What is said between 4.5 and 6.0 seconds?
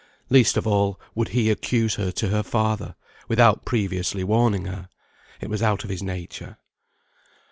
her; it was out of